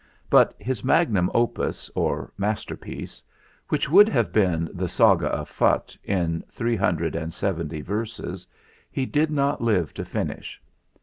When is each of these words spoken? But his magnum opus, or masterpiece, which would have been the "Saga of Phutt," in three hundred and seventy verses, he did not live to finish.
But 0.31 0.55
his 0.57 0.83
magnum 0.83 1.29
opus, 1.31 1.87
or 1.93 2.33
masterpiece, 2.35 3.21
which 3.69 3.87
would 3.87 4.09
have 4.09 4.33
been 4.33 4.67
the 4.73 4.87
"Saga 4.89 5.27
of 5.27 5.47
Phutt," 5.47 5.95
in 6.03 6.43
three 6.51 6.75
hundred 6.75 7.15
and 7.15 7.31
seventy 7.31 7.81
verses, 7.81 8.47
he 8.89 9.05
did 9.05 9.29
not 9.29 9.61
live 9.61 9.93
to 9.93 10.03
finish. 10.03 10.59